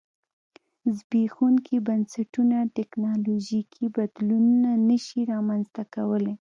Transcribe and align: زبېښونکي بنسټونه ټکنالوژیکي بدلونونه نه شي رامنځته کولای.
زبېښونکي 0.97 1.75
بنسټونه 1.87 2.57
ټکنالوژیکي 2.77 3.85
بدلونونه 3.95 4.71
نه 4.87 4.97
شي 5.05 5.21
رامنځته 5.33 5.83
کولای. 5.93 6.29